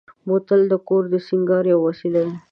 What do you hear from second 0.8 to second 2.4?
کور د سینګار یوه وسیله ده.